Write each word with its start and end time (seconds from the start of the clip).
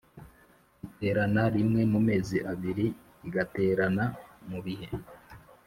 Iterana 0.87 1.43
rimwe 1.55 1.81
mumezi 1.91 2.37
abiri 2.51 2.87
igaterana 3.27 4.05
mu 4.49 4.59
bihe 4.65 4.87